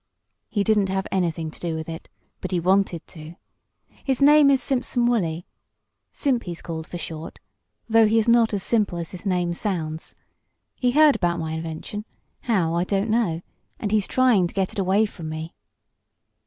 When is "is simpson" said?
4.49-5.05